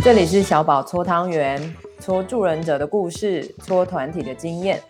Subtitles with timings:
[0.00, 4.80] 这里是小宝搓汤圆，搓助人者的故事，搓团体的经验。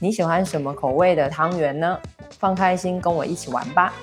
[0.00, 1.96] 你喜欢什么口味的汤圆呢？
[2.38, 3.94] 放开心，跟我一起玩吧。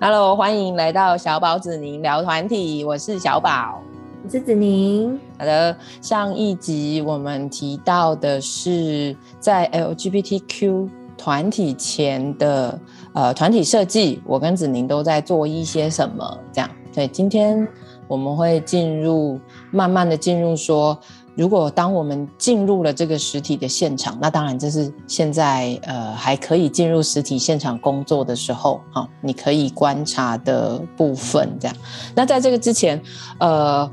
[0.00, 3.80] Hello，欢迎来到小宝子宁聊团体，我是小宝。
[4.28, 5.18] 是子宁。
[5.38, 12.78] 好的，上一集我们提到的是在 LGBTQ 团体前的
[13.12, 16.38] 呃团体设计，我跟子宁都在做一些什么？
[16.52, 17.66] 这样，对，今天
[18.08, 19.40] 我们会进入，
[19.70, 20.98] 慢慢的进入说，
[21.34, 31.76] 如果当我们进入了这个实体的现场，那当然这是现在呃还可以进入实体现场工作的时候，好，你可以观察的部分，这样。
[32.14, 33.00] 那在这个之前，
[33.38, 33.90] 呃。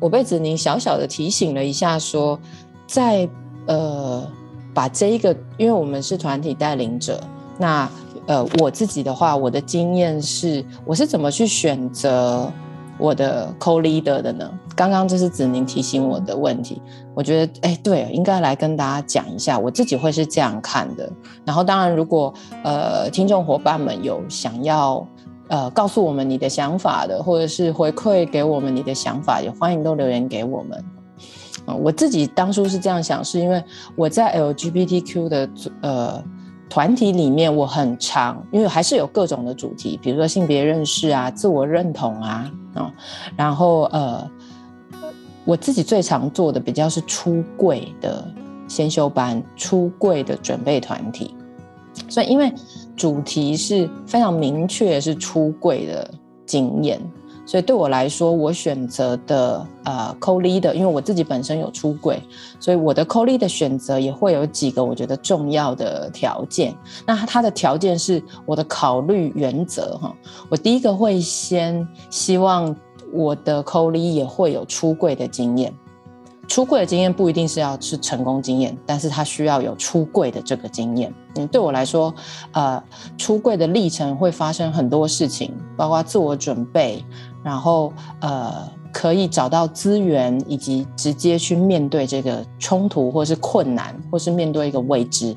[0.00, 2.38] 我被子宁小小的提醒了一下，说，
[2.86, 3.28] 在
[3.66, 4.26] 呃
[4.72, 7.20] 把这一个，因为我们是团体带领者，
[7.58, 7.90] 那
[8.26, 12.52] 呃我自己的话，我的经验是，我是怎么去选择
[12.96, 14.48] 我的 co-leader 的呢？
[14.76, 16.80] 刚刚这是子宁提醒我的问题，
[17.14, 21.10] 我觉得哎对，应该来跟大家讲一下，我自己会是这样看的。
[21.44, 22.32] 然后当然，如果
[22.62, 25.06] 呃听众伙伴们有想要。
[25.48, 30.84] 呃，告诉我们你的想法的，或者是回馈给我们你的想法，也欢迎都留言给我们。
[31.64, 33.62] 呃，我自己当初是这样想，是因为
[33.96, 35.48] 我在 LGBTQ 的
[35.80, 36.22] 呃
[36.68, 42.50] 团体里面，我很常，因为还是有各种的主题，比如说性别认识啊、自我认同啊，
[43.34, 44.30] 然后呃，
[45.46, 48.22] 我自己最常做的比较是出柜的
[48.68, 51.34] 先修班、出柜的准备团体，
[52.06, 52.52] 所以因为。
[52.98, 56.10] 主题是非常明确，是出柜的
[56.44, 57.00] 经验，
[57.46, 62.20] 所以对我来说，我选择的呃 co-leader，因为我自己本身有出柜，
[62.58, 66.74] 所以我的 co-leader 的选择也会有几个我觉得重要的条件。
[67.06, 70.12] 那它的条件是我的考虑原则哈，
[70.50, 72.74] 我第一个会先希望
[73.12, 75.72] 我的 c o l e 也会有出柜的经验。
[76.48, 81.12] 出柜的经验不一定是要是成功经验，但是他需要有出柜的这个经验。
[81.36, 82.12] 嗯，对我来说，
[82.52, 82.82] 呃，
[83.18, 87.04] 出柜的历程会发生很多事情，包括自我准备，
[87.44, 95.36] 然后呃，可以找到资源，以及直接去面对这个冲突，或是困难，或是面对一个未知。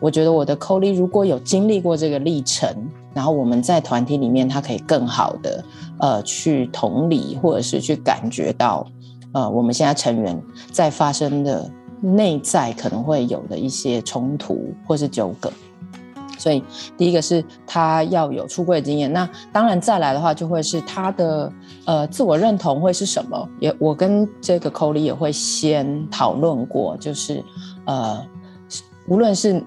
[0.00, 2.68] 我觉得我的 c o l 如果有经历过这个历程，
[3.14, 5.64] 然后我们在团体里面，他可以更好的
[5.98, 8.86] 呃去同理，或者是去感觉到。
[9.32, 11.70] 呃，我们现在成员在发生的
[12.00, 15.52] 内在可能会有的一些冲突或是纠葛，
[16.38, 16.62] 所以
[16.96, 21.52] 第一个是他要有出柜经验，那当然再来的话就会是他的
[21.86, 23.48] 呃自我认同会是什么？
[23.60, 27.42] 也我跟这个 co-lead 也会先讨论过，就是
[27.86, 28.24] 呃
[29.06, 29.64] 无论是。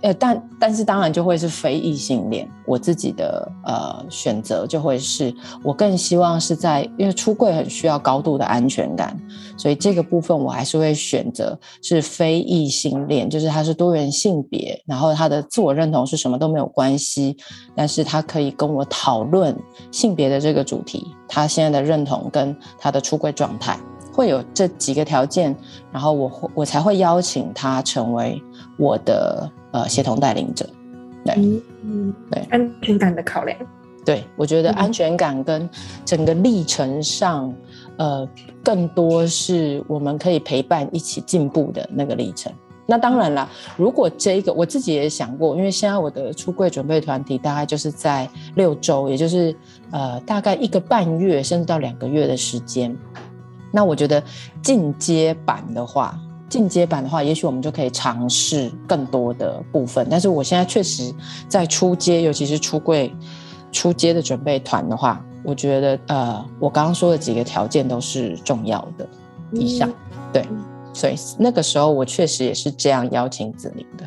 [0.00, 2.48] 呃，但但是当然就会是非异性恋。
[2.66, 9.16] 我自己的呃选择就会是，我更希望是在，因为出柜很需要高度的安全感，
[9.56, 17.36] 所以这个部分我还是会选择是非异性恋，就是他是多元性别，然后他的自我认同是什么都没有关系，
[17.74, 19.56] 但是他可以跟我讨论
[19.90, 23.78] 性别的这个主题，他现在的认同跟他的出柜状态。
[24.14, 25.56] 会有这几个条件，
[25.90, 28.38] 然后我会我才会邀请他成为
[28.78, 30.64] 我的呃协同带领者，
[31.24, 31.34] 对，
[31.82, 33.58] 嗯，对，安全感的考量，
[34.04, 35.68] 对，我觉得安全感跟
[36.04, 37.52] 整个历程上，
[37.96, 38.28] 呃，
[38.62, 42.52] 更多是我们可以陪伴一起进步的那个历程。
[42.84, 49.54] 那当然了，如果这个我自己也想过，因为现在我的出柜准备团体大概就是在六周，也就是
[49.92, 52.94] 呃大概一个半月甚至到两个月的时间。
[53.70, 54.22] 那我觉得
[54.62, 56.18] 进阶版的话，
[56.52, 60.06] 进阶版的话，也许我们就可以尝试更多的部分。
[60.10, 61.10] 但是我现在确实
[61.48, 63.10] 在出街，尤其是出柜
[63.72, 69.08] 出街的准备团的话，我觉得呃，我刚刚说的几个条件都是重要的
[69.52, 69.90] 以上。
[70.30, 70.46] 对，
[70.92, 74.06] 所以那个时候我确实也是这样邀请子宁的。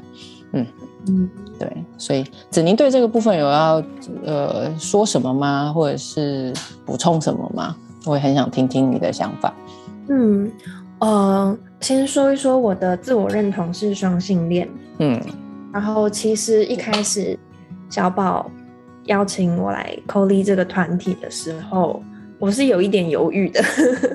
[0.52, 0.68] 嗯
[1.08, 1.68] 嗯，对，
[1.98, 3.84] 所以子宁对这个部分有要
[4.24, 5.74] 呃说什么吗？
[5.74, 6.54] 或者是
[6.86, 7.76] 补充什么吗？
[8.06, 9.52] 我也很想听听你的想法。
[10.10, 10.52] 嗯，
[11.00, 14.68] 呃，先说一说我的自我认同是双性恋。
[15.00, 15.22] 嗯，
[15.74, 17.38] 然后其实一开始
[17.90, 18.50] 小宝
[19.06, 22.02] 邀请我来 co-lead 这个团体的时候，
[22.40, 23.62] 我是有一点犹豫的。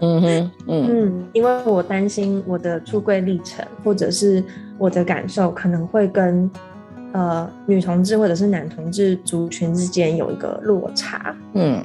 [0.00, 4.42] 嗯哼，嗯 嗯，因为我担心我的出柜历程或者是
[4.78, 6.50] 我的感受可能会跟
[7.12, 11.36] 呃女同志或者是男同志族群之间有一个落差。
[11.52, 11.84] 嗯。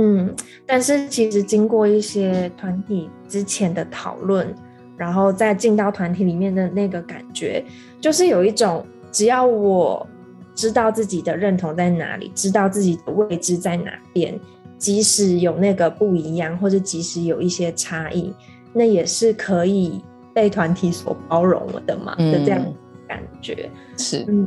[0.00, 0.32] 嗯，
[0.64, 4.54] 但是其实经过一些团体之前的讨论，
[4.96, 7.64] 然后再进到团体里面的那个感觉，
[8.00, 10.06] 就是有一种只要我
[10.54, 14.38] 知道自己的认同在哪里，知道自己的位置在哪边，
[14.78, 18.32] 即使有那个不一样，或者即使有一些差异，
[18.72, 20.00] 那也是可以
[20.32, 22.64] 被团体所包容了的嘛、嗯、的这样
[23.08, 24.46] 感觉是，嗯，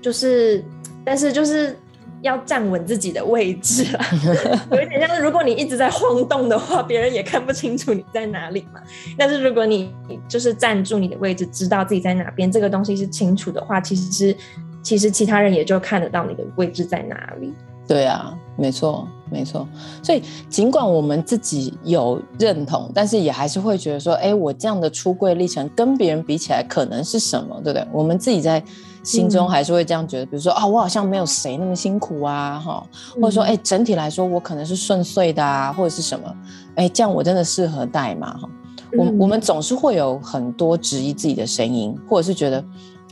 [0.00, 0.64] 就是，
[1.04, 1.76] 但是就是。
[2.22, 4.06] 要站稳自己的位置啊，
[4.72, 8.80] 有一点像是如果你一直在晃动的话，别人也看不清楚你在哪里嘛。
[9.18, 9.92] 但是如果你
[10.28, 14.34] 就是站住你的位置，知道自己在哪边，这个东西是清楚的话，其实
[14.82, 17.52] 其实其他人也就看得到你的位置在哪里。
[17.86, 19.66] 对啊，没错，没错。
[20.02, 27.86] 所以尽管我们自己有认同，但是也还是会觉得说，哎，我这样的出柜历程跟别人比起来，可能是什么，对不对？
[27.92, 28.62] 我们自己在。
[29.04, 32.86] 心中还是会这样觉得，比如说啊，我好像没有谁那么辛苦啊，哈，
[33.16, 36.32] 或者说，哎，整体来说我可能是顺遂的啊，或者是什么，
[36.76, 38.38] 哎，这样我真的适合带吗？
[38.40, 38.48] 哈，
[38.96, 42.64] 我我们总是会有很多质疑自己的声音，或者是觉得，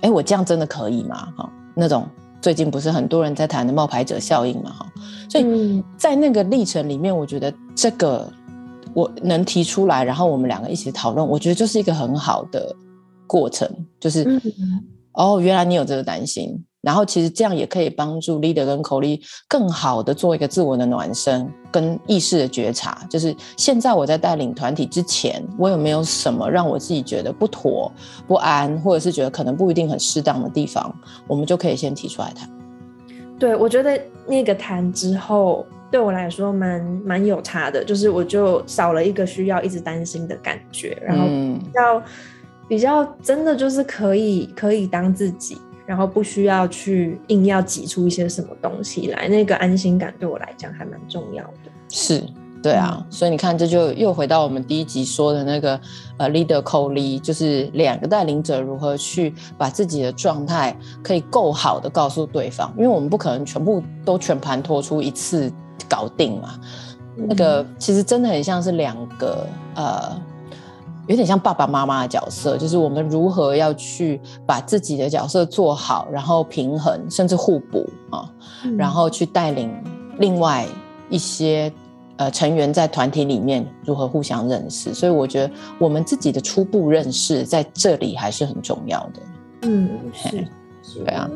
[0.03, 1.27] 哎，我这样真的可以吗？
[1.37, 2.07] 哈，那种
[2.41, 4.93] 最近不是很多人在谈的冒牌者效应嘛，哈，
[5.29, 8.33] 所以在那个历程里面，我觉得这个
[8.95, 12.75] 我能提出来，然后我们两个一起讨论，我觉得就是一个很好的
[13.27, 14.41] 过程，就是。
[15.13, 23.07] 哦，原来你有这个担心，然后其实这样也可以帮助 leader 跟 co-lead 更好的做一个自我的暖身跟意识的觉察。
[23.09, 27.93] 就是现在我在带领团体之前，我有没有什么让我自己觉得不妥、
[28.27, 30.95] 不安，或者是觉得可能不一定很适当的地方，
[31.27, 32.49] 我们就可以先提出来谈。
[33.39, 41.27] 对，我觉得那个谈之后，对我来说蛮蛮有差的，就是我就少了一个需要一直担心的感觉，然后
[41.75, 41.99] 要。
[41.99, 42.03] 嗯
[42.71, 51.71] 比较真的就是可以可以当自己，然后不需要去硬要挤出一些什么东西来，那个安心感对我来讲还蛮重要的。
[51.89, 52.23] 是，
[52.63, 55.81] 对啊，嗯、所以你看，这就又回到我们第一集说的那个
[56.17, 65.53] 呃，leader co-lead，就是两个带领者如何去把自己的状态可以够好的告诉对方，因为我们不可能全部都全盘托出一次
[65.89, 66.61] 搞定嘛。
[67.17, 70.30] 嗯、那个其实真的很像是两个呃。
[71.11, 78.31] 有点像爸爸妈妈的角色，就是我们如何要去把自己的角色做好，然后平衡甚至互补啊，
[78.79, 79.75] 然后去带领
[80.19, 80.65] 另外
[81.09, 81.73] 一些
[82.15, 84.95] 呃成员在团体里面如何互相认识。
[84.95, 89.21] 所以我觉得我们自己的初步认识在这里还是很重要的。
[89.63, 90.47] 嗯，是，
[91.05, 91.29] 对啊。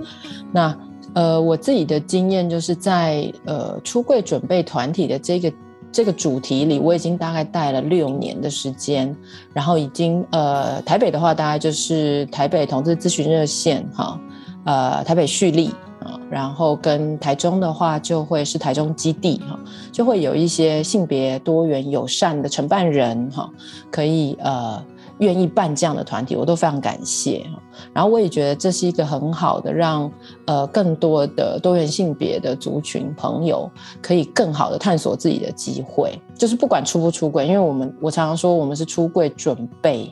[0.53, 0.79] 那
[1.15, 5.53] 呃，我自己的经验就是在呃出柜准备团体的这个。
[5.94, 9.17] 这个主题里，我已经大概带了六年的时间，
[9.52, 14.20] 然后已经呃，台北的话大概就是台北同志咨询热线哈，
[14.64, 15.70] 呃，台北蓄力
[16.00, 19.56] 啊，然后跟台中的话就会是台中基地哈，
[19.93, 23.49] 就会有一些性别多元友善的承办人哈，
[23.93, 24.85] 可以呃。
[25.19, 27.47] 愿意办这样的团体，我都非常感谢。
[27.93, 30.11] 然后我也觉得这是一个很好的让
[30.47, 33.71] 呃更多的多元性别的族群朋友
[34.01, 36.21] 可以更好的探索自己的机会。
[36.37, 40.11] 就是不管出不出柜，因为我们我常常说我们是出柜准备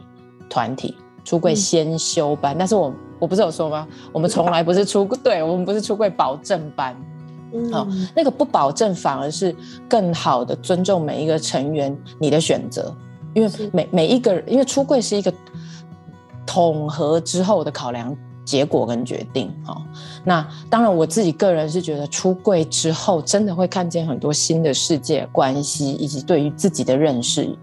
[0.48, 2.54] 团体，出柜先修班。
[2.54, 3.86] 嗯、但是我我不是有说吗？
[4.12, 6.96] 我们从来不是出柜，对，我们不是出柜保证班。
[7.54, 9.54] 嗯，好，那个不保证反而是
[9.88, 12.94] 更好的尊重每一个成员你的选择。
[13.34, 15.32] 因为每每一个人，因为出柜是一个
[16.44, 19.80] 统合之后的考量结果跟决定哈。
[20.24, 27.56] 那当然，我自己个人是觉得出柜之后，真的会看见很多新的世界关系以及对于自己的认识，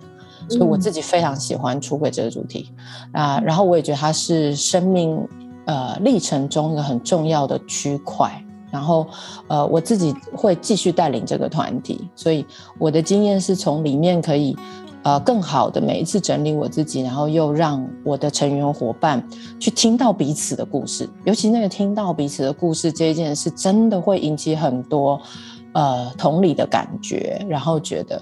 [0.48, 2.72] 所以我自己非常喜欢出柜这个主题
[3.12, 3.40] 啊。
[3.42, 5.28] 然后我也觉得它是生命
[5.66, 8.44] 呃历程中一个很重要的区块。
[8.72, 9.08] 然后
[9.48, 12.46] 呃，我自己会继续带领这个团体，所以
[12.78, 14.58] 我的经验是从里面可以。
[15.04, 19.26] 呃，更好的每一次整理我自己，然后又让我的成员伙伴
[19.58, 25.20] 去听到彼此的故事，尤其那个听到彼此的故事这一件事，真的会引起很多
[25.72, 28.22] 呃同理的感觉，然后觉得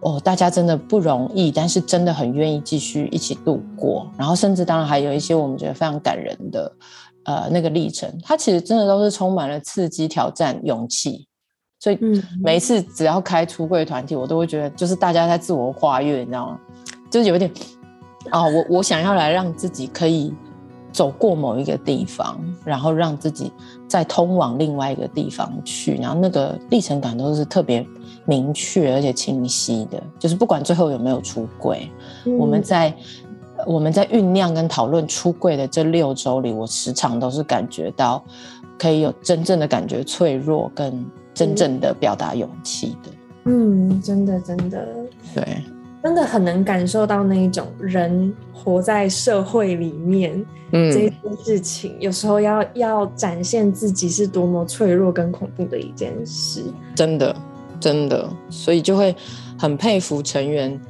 [0.00, 6.72] 哦，大家真的不容易，但是真的很愿意继续一起度过，然后甚至当然还有一些我们觉得非常感人的
[7.24, 11.26] 呃那个历程，它其实真的都是充满了刺激、挑战、勇气。
[11.82, 11.98] 所以
[12.40, 16.60] 每一次只要开出柜团体，我都会觉得就是大家在自我跨越，你知道吗？
[17.10, 17.50] 就是有点
[18.30, 20.32] 啊，我我想要来让自己可以
[20.92, 23.52] 走过某一个地方，然后让自己
[23.88, 27.84] 再通往另外一个地方去，然后那个历程感都是特别
[28.26, 30.00] 明确而且清晰的。
[30.20, 31.90] 就是不管最后有没有出柜，
[32.26, 32.94] 嗯、我们在
[33.66, 38.22] 我们在酝酿跟讨论出柜的这六周里，我时常都是感觉到
[38.78, 41.04] 可以有真正的感觉脆弱跟。
[41.34, 43.10] 真正的表达勇气的，
[43.44, 44.86] 嗯，真的真的，
[45.34, 45.62] 对，
[46.02, 51.12] 真的很能感受到那一种人活在社会里面，嗯，这件
[51.42, 57.34] 事情有时候要要展现自己是多么脆弱跟恐怖的一件事，真的
[57.80, 59.14] 真的，所以就会
[59.58, 60.80] 很佩服成员。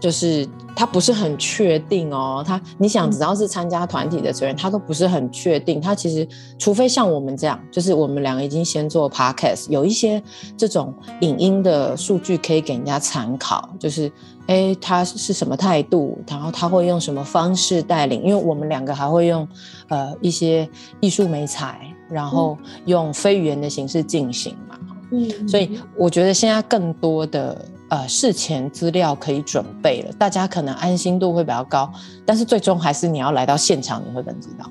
[0.00, 5.78] 就是他不是很确定哦，他你想只要是参加团体的成员，他都不是很确定。
[5.78, 6.26] 他其实
[6.58, 10.22] 除非像我们这样，就是我们两个已经先做 podcast，有一些
[10.56, 13.68] 这种影音的数据可以给人家参考。
[13.78, 14.10] 就是
[14.46, 18.22] 哎，他是什么态度，然后他会用什么方式带领？
[18.22, 19.46] 因为我们两个还会用
[19.88, 20.66] 呃一些
[21.00, 21.78] 艺术美材，
[22.08, 24.78] 然后用非语言的形式进行嘛。
[25.12, 27.62] 嗯，所以我觉得现在更多的。
[27.90, 31.92] 呃，事前资料可以准备了，大家可能安心度会比较高，
[32.24, 34.64] 但是最终还是你要来到现场，你会更知道。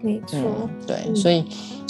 [0.00, 1.44] 没错，嗯、对，嗯、所以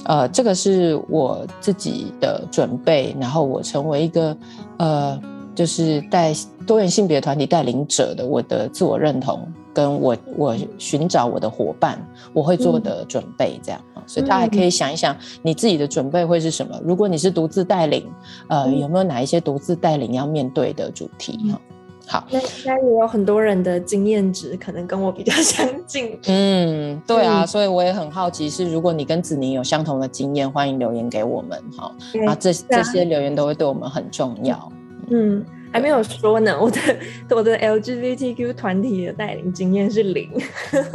[0.05, 4.35] 呃，这个是我自己的准备，然后我成为一个
[4.79, 5.21] 呃，
[5.55, 6.33] 就是带
[6.67, 11.99] 多元性别团体带领者的我的自我认同，跟我我寻找我的伙伴，
[12.33, 13.81] 我会做的准备这样。
[13.97, 16.75] 嗯所以大家还可以想一想，你自己的准备会是什么？
[16.77, 18.11] 嗯、如果你是独自带领，
[18.49, 21.39] 呃，嗯、有没有哪一些独自带领要面对的主题？
[21.53, 26.19] 哈、嗯，好，那应该也有很多人的经验值可能跟我比较 相近。
[26.27, 31.95] 嗯，对啊，嗯、所以我也很好奇，是如果你跟子宁有相同的经验，欢迎留言给我们，哈，
[32.27, 34.73] 啊，这这些留言都会对我们很重要。
[35.11, 35.45] 嗯。
[35.73, 36.81] 还没有说呢，我的
[37.31, 40.31] 我的 LGBTQ 团体的带领经验是零。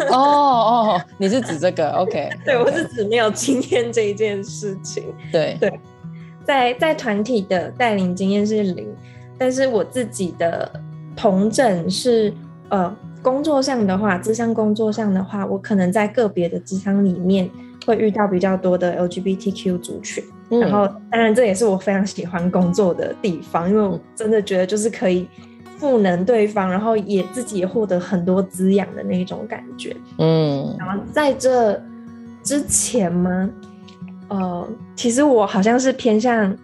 [0.10, 5.04] 哦哦，你是指这个？OK， 对，我是指没有经验这一件事情。
[5.32, 5.80] 对对，
[6.46, 8.88] 在在团体的带领经验是零，
[9.38, 10.72] 但是我自己的
[11.16, 12.34] 同诊是
[12.70, 17.50] 呃，工作上的话，智商工作上的话，我可能在个别的智商里面
[17.86, 20.24] 会遇到比较多的 LGBTQ 族群。
[20.50, 25.28] 然后，当然这也是我非常喜欢工作的地方，因为我真的觉得就是可以
[25.78, 29.96] 赋能对方，然后也自己也获得很多滋养的那种感觉。
[30.20, 31.82] 嗯，然后在这
[32.44, 33.50] 之前吗，
[34.28, 36.56] 呃，其实我好像是偏向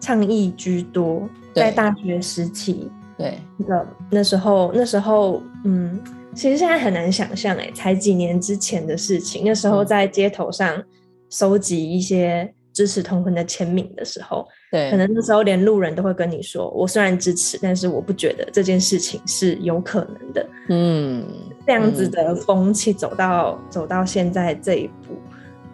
[0.00, 5.98] 倡议居多，在大学时期，对，那那时候那时候，嗯，
[6.34, 10.82] 其实现在很难想象，哎，才几年之前的事情，那时候在街头上
[11.28, 12.52] 收集一些。
[12.72, 21.26] 支持同婚的签名的时候，对，可能那时候连路人都会跟你说：“我虽然支持，但是我不觉得这件事情是有可能的。”嗯，
[21.66, 25.18] 这样子的风气走到、嗯、走到现在这一步，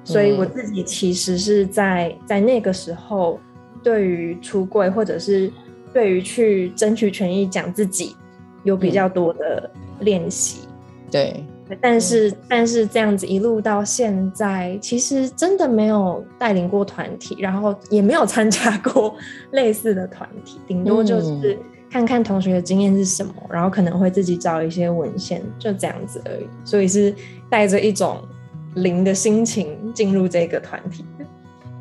[0.04, 3.38] 所以我自己其实是在在那个时候，
[3.82, 5.52] 对于出柜或者是
[5.92, 8.16] 对于去争取权益讲自己，
[8.64, 10.60] 有比较多的练习。
[11.10, 11.44] 对。
[11.80, 19.16] 但是，但是这样子一路到现在，其实真的没有带领过团体，然后也没有参加过
[19.50, 21.58] 类似的团体，顶多就是
[21.90, 26.46] 看看同学的经验是什么，然后可能会自己找一些文献，就这样子而已。
[26.64, 27.12] 所以是
[27.50, 28.22] 带着一种
[28.76, 31.04] 零的心情进入这个团体。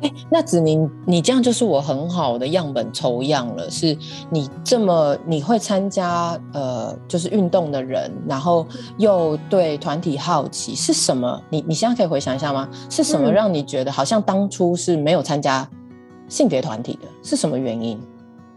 [0.02, 3.70] 哎，那子宁，你这样就是我很好的样本抽样了。
[3.70, 3.96] 是
[4.28, 8.66] 你这么你会参加呃，就是运动的人，然后
[8.98, 11.42] 又对团体好奇，是什么？
[11.48, 12.68] 你你现在可以回想一下吗？
[12.90, 15.66] 是什么让你觉得好像当初是没有参加
[16.28, 17.08] 性别团体的？
[17.22, 17.98] 是什么原因？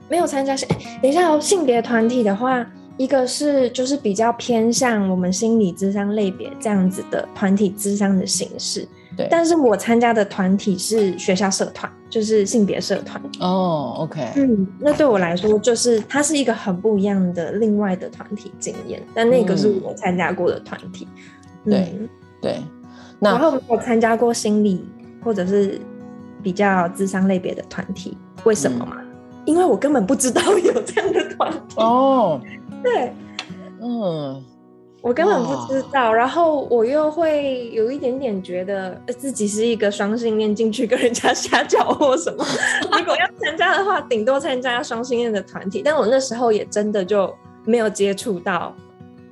[0.09, 0.67] 没有参加性？
[1.01, 2.65] 等一下哦，性别团体的话，
[2.97, 8.85] 一个是就是比较偏向我们心理智商类别这样子的团体智商的形式。
[9.19, 13.21] 对但是我参加的团体是学校社团，就是性别社团。
[13.41, 19.03] 哦、oh，OK，嗯，那对我来说，就是它是一个很不一样的另外的团体经验。
[19.13, 21.05] 但那个是我参加过的团体。
[21.65, 22.09] 嗯、对
[22.41, 22.63] 对，
[23.19, 24.87] 然后我参加过心理
[25.21, 25.77] 或者是
[26.41, 28.95] 比较智商类别的团体，为什么嘛？
[28.99, 29.07] 嗯、
[29.43, 31.75] 因为我根本不知道有这样的团体。
[31.75, 32.39] 哦，
[32.81, 33.11] 对，
[33.81, 34.41] 嗯。
[35.01, 42.45] 我根本不知道，然后我又会有一点点觉得自己是一个双性恋进去跟人家瞎搅和什么。
[42.91, 45.81] 如果要参加的话，顶多参加双性恋的团体。
[45.83, 48.75] 但我那时候也真的就没有接触到，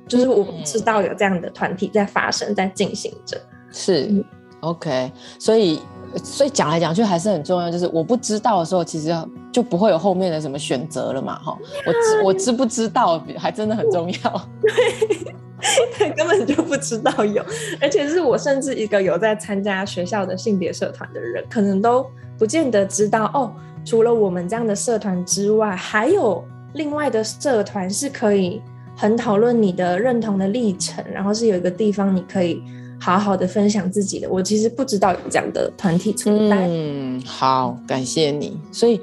[0.06, 3.38] 就是我不知道有这样的团体在发生，在进行着。
[3.70, 4.24] 是、嗯、
[4.60, 5.80] OK，所以。
[6.24, 9.14] 所以讲来讲去还是很重要，就是我不知道的时候，其实
[9.52, 11.54] 就不会有后面的什么选择了嘛，哈。
[11.86, 14.48] 我知我知不知道，还真的很重要。
[14.62, 15.34] 对，
[16.16, 17.44] 根本就不知道有，
[17.80, 22.06] 而且是我甚至一个有在参加学校的性别社团的人，可能都
[22.38, 23.52] 不见得知道哦。
[23.84, 28.60] 除了我们这样的社团之外，还有另外的社团是可以
[28.96, 32.62] 很讨论你的认同的历程，然后是有一个地方你可以。
[33.00, 36.66] 好好的分享自己的，我其实不知道有这样的团体存在。
[36.68, 38.58] 嗯，好，感谢你。
[38.72, 39.00] 所以，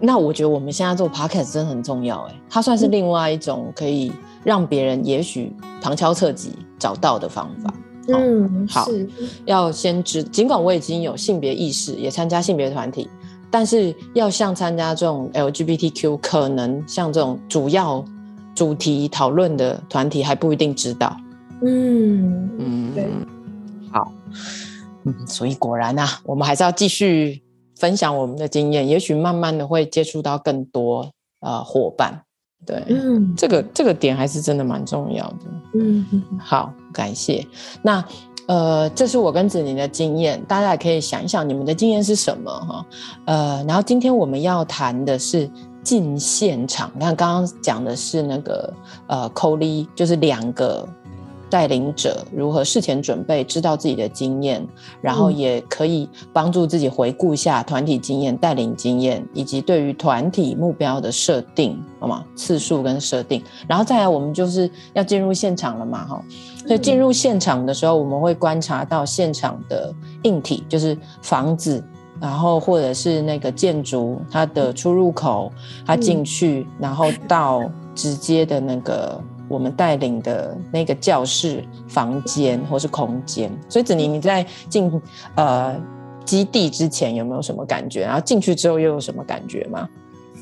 [0.00, 4.10] 那我觉得我们现在做 podcast 真的很重要，哎，它算是另外一种可以
[4.44, 7.72] 让别人也许旁敲侧击找到的方法。
[8.10, 8.88] 嗯，好，
[9.44, 13.06] 要先知，尽管我已经有性别意识，也参加性别团体，
[13.50, 18.02] 但是要像参加这种 LGBTQ，可能像这种主要
[18.54, 21.14] 主题讨论的团体还不一定知道。
[21.60, 23.06] 嗯嗯，对，
[23.92, 24.10] 好，
[25.04, 27.42] 嗯，所以果然啊，我们还是要继续
[27.76, 32.22] 分享我们的经验，也许慢慢的会接触到更多呃伙伴。
[32.66, 35.36] 对，嗯，这个这个点还是真的蛮重要的。
[35.74, 36.06] 嗯，
[36.38, 37.46] 好，感谢。
[37.82, 38.04] 那
[38.46, 42.86] 呃，这是我跟子宁的经验，大家也可以想一想你们的经验是什么哈。
[43.26, 45.50] 呃，然后今天我们要谈的是
[45.82, 46.90] 进现场。
[46.94, 48.74] 你看刚刚讲的是那个
[49.06, 50.88] 呃，COLI，就是两个。
[51.50, 54.66] 带领者如何事前准备，知道自己的经验，
[55.00, 62.24] 然后也可以帮助自己回顾一下团体经验、带领经验，以及对于团体目标的设定，好吗？
[62.36, 66.22] 次数跟设定，然后再来，我们就是要进入现场了嘛，哈。
[66.66, 69.92] 所以进入现场的时候，我们会观察到现场的
[70.24, 71.82] 硬体，就是房子，
[72.20, 75.50] 然后或者是那个建筑，它的出入口，
[75.86, 77.62] 它进去，然后到
[77.94, 79.18] 直接的那个。
[79.48, 84.90] 我们带领的那个教室、房间或是空间，所以子宁，你在进
[85.34, 85.74] 呃
[86.24, 88.02] 基地之前有没有什么感觉？
[88.02, 89.88] 然后进去之后又有什么感觉吗？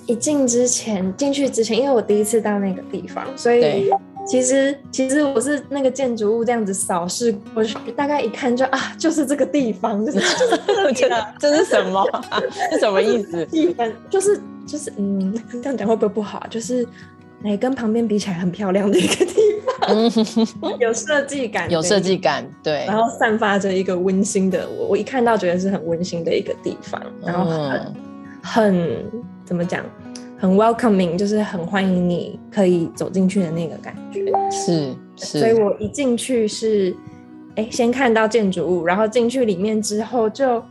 [0.07, 3.91] 一进之前，进去之前，因为我第一次到那个地方，所以
[4.27, 12.05] 其实其实我是那个建筑物这样子扫视过去，大概一看就啊，就是这个地方，就 是就是这个， 这是什么？
[12.73, 13.45] 是什么意思？
[13.47, 15.33] 地方就是就是嗯，
[15.63, 16.45] 这样讲会不会不好？
[16.51, 16.87] 就是。
[17.45, 19.35] 哎，跟旁边比起来很漂亮的一个地
[20.61, 27.95] 方， 有设计感，有设计感，对，然后散发着一个温馨的，我我一看到觉得是很温馨的一个地方，然后很、嗯、
[28.43, 29.05] 很
[29.45, 29.85] 怎么讲，
[30.39, 36.97] 很 welcoming，就是很欢迎你可以走进去的那个感觉，是是，所以我一进去是，
[37.57, 40.63] 哎，先看到建筑物，然后进去里面之后就。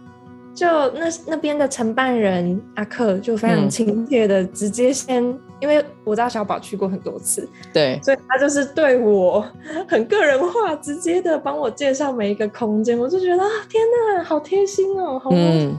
[0.55, 9.45] 就那那边的承办人阿克就非常亲切的直接先，嗯、因为我知道小宝去过很多次，对，所以他就是对我
[9.87, 13.83] 很个人化，直接的帮我介绍每一个空间，我就觉得啊，天
[14.15, 15.77] 哪，好贴心哦，好，嗯，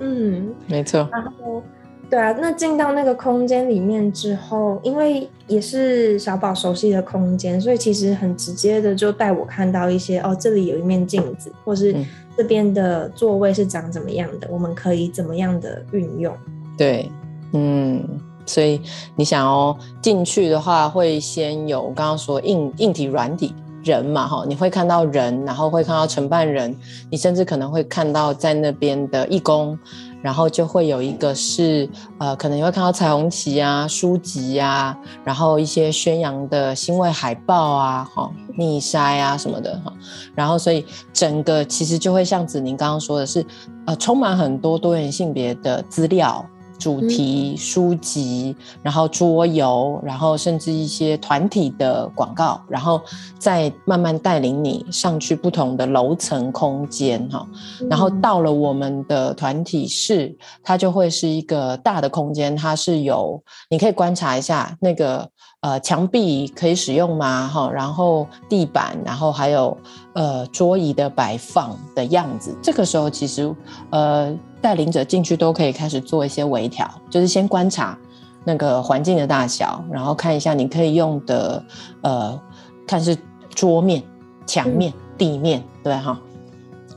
[0.00, 1.08] 嗯，没错。
[1.10, 1.62] 然后，
[2.08, 11.92] 对啊，那进到那个空间里面之后，因为也是小宝熟悉的空间，所以其实很直接的就带我看到一些哦，这里有一面镜子，或是。
[11.92, 12.06] 嗯
[12.38, 14.46] 这边的座位是长怎么样的？
[14.50, 16.36] 我们可以怎么样的运用？
[16.76, 17.10] 对，
[17.54, 18.06] 嗯，
[18.46, 18.80] 所以
[19.16, 23.54] 你想要进去的话，会先有我刚刚说硬硬体、软体
[23.84, 26.74] 人嘛，哈，你会看到人，然后会看到承办人，
[27.10, 29.78] 你甚至可能会看到在那边的义工。
[30.22, 38.28] 然后就会有一个是，呃，可能你会看到彩虹旗啊、书籍啊，然后一些宣扬的欣慰海报啊、哈、
[38.58, 39.92] 逆筛啊什么的哈。
[40.34, 43.46] 然后所以整个其实就会像子宁刚刚说的是，
[43.86, 46.44] 呃，充满很多多元性别的资料。
[46.78, 53.00] 主题书籍，然后桌游，然后甚至一些团体的广告，然后
[53.38, 57.46] 再慢慢带领你上去不同的楼层空间哈。
[57.88, 65.28] 然后到了我们的团体室，它就会是一个大的空间，它是有你可以观察一下那个
[65.66, 67.48] 呃墙壁可以使用吗？
[67.48, 69.76] 哈，然后地板，然后还有
[70.12, 72.56] 呃桌椅的摆放的样子。
[72.62, 73.52] 这个时候其实
[73.90, 74.32] 呃。
[74.58, 77.96] 带领者进去都可以开始做一些微调，就是先观察
[78.42, 81.62] 那个环境的大小，然后看一下你可以用的，
[82.00, 82.40] 呃，
[82.84, 83.16] 看是
[83.54, 84.02] 桌面、
[84.44, 86.18] 墙面、地面，对哈，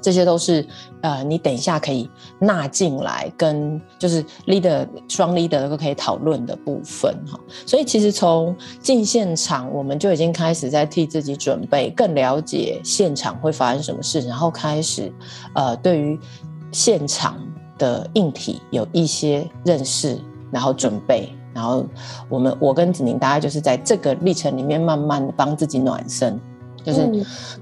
[0.02, 0.66] 这些都是
[1.02, 2.10] 呃，你等一下可以
[2.40, 7.40] 纳进来，跟就是 leader 双 leader 都可以讨论的部分哈。
[7.66, 15.12] 所以其实从进现场，我们就已经开始在替自己准备，更了解现场会发生什么事，然后开始
[15.54, 16.20] 呃，对于
[16.72, 17.38] 现场。
[17.80, 20.20] 的硬体有一些认识，
[20.52, 21.86] 然后准备，然后
[22.28, 26.38] 我们我跟子宁大概就是在这个历程里面慢慢的帮自己暖身，
[26.84, 27.10] 就是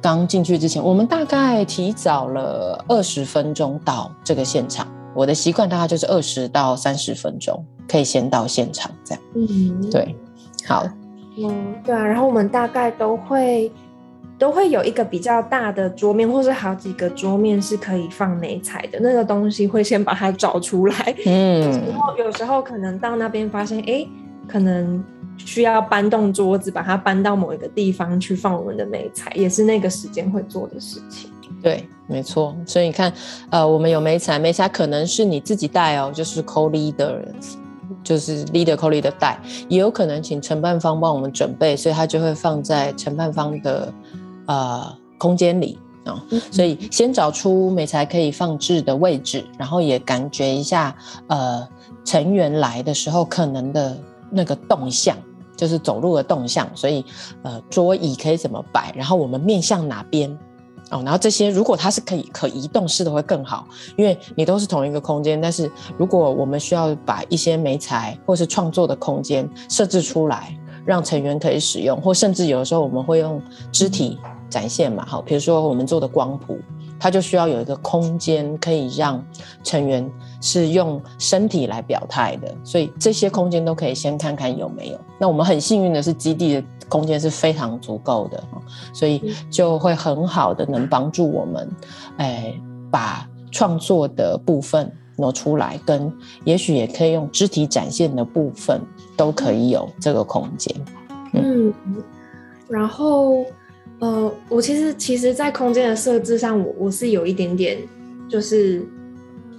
[0.01, 4.87] 刚进去之前，我们大概提早了二十分钟到这个现场。
[5.13, 9.23] 我的习惯大概就是二十到三十分钟可以先到现场这样。
[9.35, 10.15] 嗯，对，
[10.65, 10.85] 好，
[11.37, 13.71] 嗯，对啊，然后我们大概都会。
[14.39, 21.15] 都会有一个比较大的桌面，或是好几个桌面是可以放媒材的那个东西，会先把它找出来。
[21.25, 24.05] 嗯，然后有时候可能到那边发现，哎，
[24.47, 25.03] 可能
[25.37, 31.29] 需要搬动桌子，把它搬到某一个地方去放我们的美材，也是那个时间会做的事情。
[31.61, 32.55] 对没错。
[32.65, 33.11] 所以你看，
[33.49, 37.19] 呃，我们有美材，美材可能是你自己带哦，就是 co-leader，
[38.03, 43.93] 就是 leader co-leader 带，也有可能请承办方帮我们准备，所以它就会放在承办方的
[44.47, 45.77] 呃空间里。
[46.49, 50.95] 所以先找出美材可以放置的位置，然后也感觉一下，
[51.27, 51.67] 呃，
[52.05, 53.97] 成员来的时候可能的
[54.31, 55.17] 那个动向，
[55.57, 56.65] 就是走路的动向。
[56.73, 57.03] 所以，
[57.41, 60.31] 呃，桌椅可以怎么摆，然后我们面向哪边，
[60.91, 63.67] 哦，然后这些如果它是可以可移动式的会更好，
[63.97, 65.41] 因为你都是同一个空间。
[65.41, 73.41] 但是如果我们需要把一些媒材或是创作的空间设置出来，让成员可以使用，或甚至有的时候我们会用
[73.73, 74.17] 肢体。
[74.49, 76.57] 展现嘛，好，比如说我们做的光谱，
[76.99, 79.23] 它就需要有一个空间可以让
[79.63, 80.09] 成员
[80.41, 84.99] 是用身体来表态的，所以这些空间都可以先看看有没有。
[85.19, 88.43] 那我们很幸运的是，基地的空间是非常足够的，
[88.93, 91.69] 所以就会很好的能帮助我们，
[92.17, 92.53] 哎，
[92.91, 96.11] 把创作的部分挪出来，跟
[96.43, 98.81] 也许也可以用肢体展现的部分
[99.15, 100.75] 都可以有这个空间。
[101.33, 101.73] 嗯，
[102.67, 103.45] 然后。
[103.99, 107.77] 呃，我其实其实，在空间的设置上，我我是有一点点
[108.29, 108.85] 就是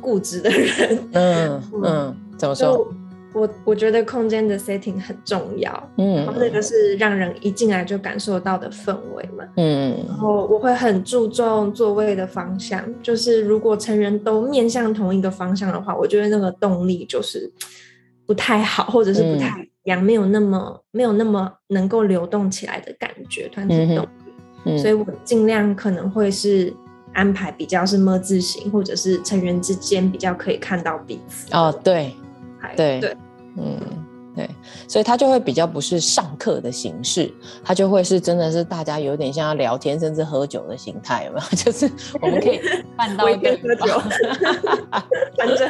[0.01, 1.09] 固执的人。
[1.13, 2.87] 嗯 嗯，怎么说？
[3.35, 5.91] 我我觉得空间的 setting 很重要。
[5.97, 9.45] 嗯，然后那个是让人一进来就感受到的氛围嘛。
[9.57, 17.53] 嗯，然后我会很注重座位的方向，就是如果成员都面向同一个方向的话，我觉得那个动力就是
[18.27, 24.07] 不太好，或者是不太一样，嗯、没有那么没有那么能够流动起来的感觉，团体动。
[24.77, 26.75] 所以我尽量可能会是
[27.13, 31.47] 安排比较是么字形，或者是成员之间比较可以看到彼此。
[31.55, 32.13] 哦，对，
[32.77, 33.17] 对对，
[33.57, 33.79] 嗯，
[34.39, 34.49] 对，
[34.87, 37.29] 所以它就会比较不是上课的形式，
[37.65, 41.57] 它就会是真的是大家有点像要聊天甚至喝酒的形态，有没有？
[41.57, 41.91] 就是
[42.23, 42.61] 我们可以
[42.97, 44.01] 办到一个喝酒，
[45.37, 45.69] 反正。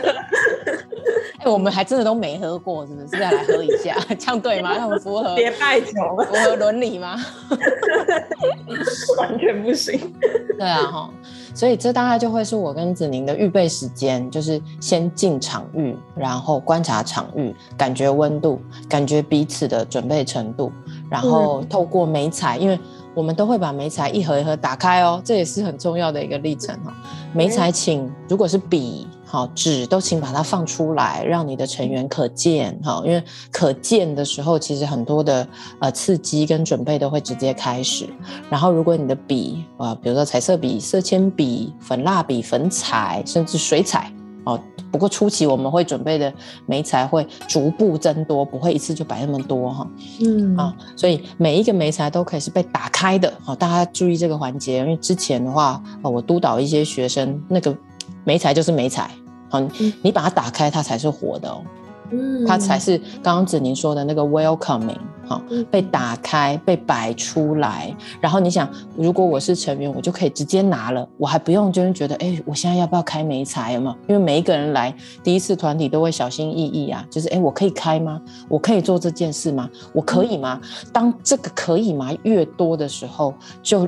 [1.39, 3.07] 哎、欸，我们还真的都没喝过，是不是？
[3.07, 4.75] 再来喝一下，这样对吗？
[4.77, 5.93] 那么符合别拜酒，
[6.27, 7.17] 符合伦理吗？
[9.17, 10.13] 完全不行。
[10.59, 11.11] 对啊，哈，
[11.59, 20.71] 所以这大概就会是我跟子宁的预备时间，就是先进场域，然后观察场域，感觉温度，感觉彼此的准备程度，
[21.11, 22.79] 然后透过眉彩，因为
[23.13, 26.95] 我们都会把眉彩一盒一盒打开哦，这也是很重要的一个历程哈。
[27.33, 29.09] 眉彩，请如果是笔。
[29.31, 32.75] 好，纸都请把它放出来，让你的成员可见。
[32.83, 35.47] 哈，因为可见的时候，其实很多的
[35.81, 38.09] 呃刺激跟准备都会直接开始。
[38.49, 44.11] 然后，如果你的笔啊、呃，比如说彩色笔、色铅笔、粉蜡笔、粉彩，甚至水彩
[44.45, 44.59] 哦。
[44.91, 46.33] 不过初期我们会准备的
[46.65, 49.87] 眉材会逐步增多，不会一次就摆那么多哈。
[50.25, 53.31] 嗯啊，所以每一个眉材都可以是被打开的。
[53.43, 57.77] 好，大家注意这个环节，因为之前的话，我督导一些学生那个。
[58.25, 59.11] 媒材就是媒材，
[59.51, 59.61] 好，
[60.03, 61.63] 你把它打开，它才是活的哦，
[62.11, 73.73] 嗯，它才是刚刚子宁说的那个 welcoming，好，被打开，被摆出来，然后你想，如果我是成员，我就可以直接拿了，我还不用就是觉得，哎、欸，我现在要不要开媒材？
[73.73, 73.97] 有没有？
[74.09, 78.21] 因为每一个人来第一次团体都会小心翼翼啊，就是，哎、欸，我可以开吗？
[78.49, 79.69] 我可以做这件事吗？
[79.93, 80.61] 我可以吗？
[80.93, 83.87] 当这个可以吗越多的时候，就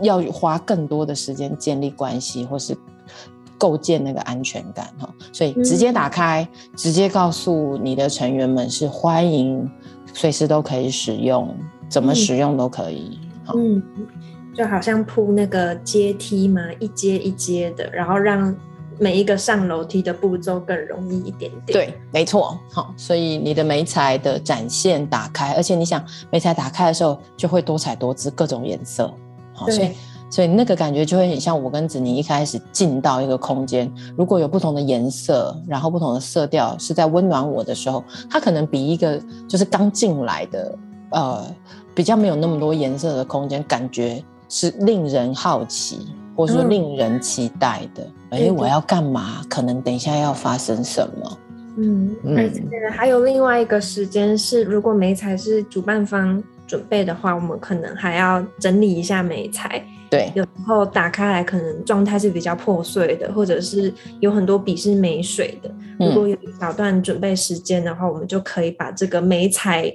[0.00, 2.76] 要花更多的时间建立关系，或是。
[3.62, 9.70] 构建那个安全感哈，所以直接打开，嗯、直接告诉你的成员们是欢迎，
[10.12, 11.54] 随时都可以使用，
[11.88, 13.20] 怎么使用都可以。
[13.54, 13.80] 嗯，
[14.52, 18.52] 就好像铺那个阶梯嘛，一阶一阶的，然后让
[18.98, 21.66] 每一个上楼梯的步骤更容易一点点。
[21.66, 22.58] 对，没错。
[22.68, 29.08] 好，所以你的眉材的展现打开，而且你想眉材打开的时候就会多彩多姿，各种颜色。
[29.54, 29.92] 好，所以。
[30.32, 40.78] 所以那个感觉就会很像我跟子宁一开始进到一个空间，如果有不同的颜色，然后不同的色调是在温暖我的时候，它可能比一个就是刚进来的
[41.10, 41.44] 呃
[41.94, 48.02] 比较没有那么多颜色的空间，感觉是令人好奇，或者说令人期待的。
[48.30, 49.42] 哎、嗯，我要干嘛？
[49.50, 51.38] 可能等一下要发生什么？
[51.76, 59.84] 嗯，而且还有另外一个时间是，如果美彩是主办方准备的话，我们可能还要整理一下媒材。
[60.12, 65.70] 对，有时候打开来可能状态是比较破碎的，或者是有很多笔是没水的。
[65.98, 69.90] 嗯、如果有一小段准备时间的话，我们就可以把这个媒材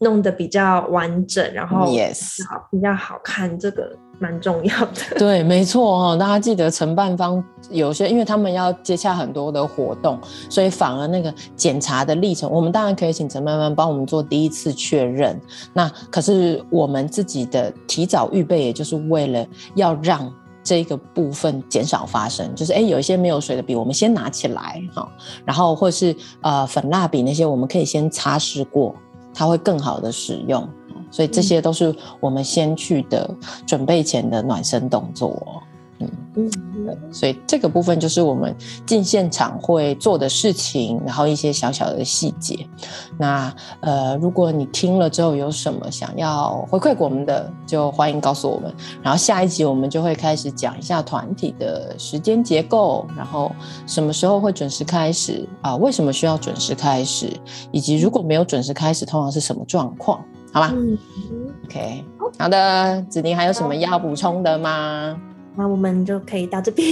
[0.00, 3.58] 弄得比较完整，然后 yes 好比较好看。
[3.58, 3.96] 这个。
[4.22, 6.14] 蛮重要的， 对，没错哦。
[6.14, 15.40] 大家记得承办方有些，因为他们要接洽很多的活动，所以反而那个检查的历程，我们当然可以请承办方帮我们做第一次确认。
[15.72, 20.30] 那可是我们自己的提早预备，也就是为了要让
[20.62, 25.08] 这个部分减少发生，就是哎，有一些没有水的笔，我们先拿起来哈，
[25.46, 28.94] 然后或是呃粉蜡笔那些，我们可以先擦拭过，
[29.34, 30.68] 它会更好的使用。
[31.10, 33.28] 所以这些都是我们先去的
[33.66, 35.62] 准备前的暖身动作。
[36.00, 36.50] 嗯
[36.86, 38.54] 嗯，所以这个部分就是我们
[38.86, 42.66] 进现场会做的事情，然后一些小小的细节。
[43.18, 48.74] 那呃，如果你听了之后有什么想要回馈给我们的，就欢迎告诉我们。
[49.02, 53.52] 然后下一集我们就会开始讲一下团体的时间结构，然后
[53.86, 55.76] 什么时候会准时开始啊？
[55.76, 57.30] 为什么需要准时开始？
[57.72, 60.24] 以及如果没有准时开始，通常是什么状况？
[60.52, 60.72] 好吧？
[60.74, 60.98] 嗯
[61.66, 62.04] ，OK，
[62.38, 65.16] 好的，子宁还有什么要补充的吗？
[65.60, 66.90] 那我们就可以到这边。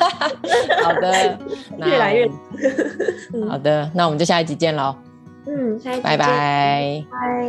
[0.82, 1.38] 好的，
[1.76, 2.26] 越来越。
[3.46, 4.96] 好的，那我们就下一集见喽。
[5.46, 6.02] 嗯，下一集。
[6.02, 7.04] 拜拜。
[7.10, 7.46] 拜。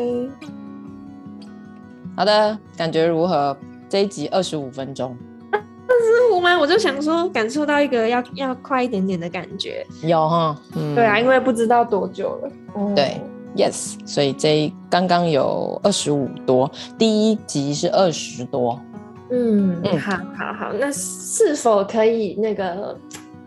[2.18, 3.56] 好的，感觉如何？
[3.88, 5.16] 这一集二十五分钟。
[5.54, 6.60] 二十五吗？
[6.60, 9.86] 我就想说，感受到一个要要快一点点的感觉。
[10.02, 12.52] 有哈，嗯，对啊，因为不知道多久了。
[12.76, 13.22] 嗯、对
[13.56, 18.78] ，Yes，所以这刚刚有二十五多，第一集是二十多。
[19.34, 22.96] 嗯，好，好，好，那是否可以那个？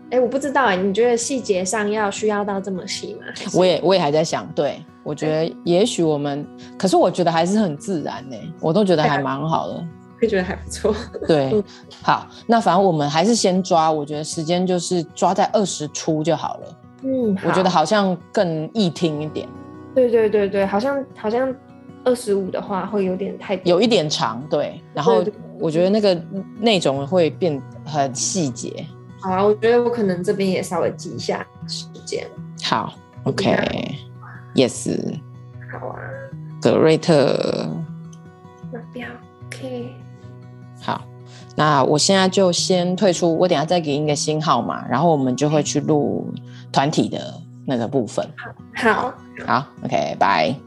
[0.09, 3.25] 哎，我不知道哎，你觉得细节上要需要到这么细吗？
[3.53, 6.47] 我也，我也还在想，对，我觉得也许我们，
[6.77, 9.85] 可是我觉得还是很自然呢，我都觉得还蛮好的，
[10.21, 10.95] 会觉得还不错。
[11.27, 11.61] 对，
[12.01, 16.77] 好，那反正我们还是先抓，我觉得时间就是抓在二十出就好了。
[17.03, 19.45] 嗯，我觉得好像更易听一点。
[19.93, 21.53] 对，对，对，对，好像好像
[22.05, 25.21] 二十五的话会有点太有一点长，对，然后。
[25.59, 26.13] 我觉得那个
[26.59, 28.85] 内容会变很细节。
[29.19, 32.27] 好啊，我觉得我可能这边也稍微记一下时间。
[32.63, 32.93] 好
[33.23, 34.89] ，OK，Yes。
[35.71, 35.99] 好啊。
[36.61, 37.69] 格瑞特。
[38.71, 39.07] 目标
[39.47, 39.95] ，OK。
[40.81, 41.03] 好，
[41.55, 46.31] 那我现在就先退出，我等下再给你一个新号码，然后我们就会去录
[46.71, 48.27] 团体的那个部分。
[48.75, 48.93] 好。
[48.93, 49.13] 好。
[49.45, 50.66] 好，OK，拜。